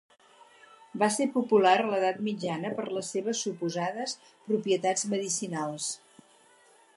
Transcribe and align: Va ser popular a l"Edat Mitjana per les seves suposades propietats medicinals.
Va 1.01 1.09
ser 1.17 1.27
popular 1.35 1.73
a 1.81 1.83
l"Edat 1.83 2.23
Mitjana 2.29 2.71
per 2.79 2.87
les 2.97 3.11
seves 3.17 3.43
suposades 3.47 4.17
propietats 4.49 5.05
medicinals. 5.13 5.93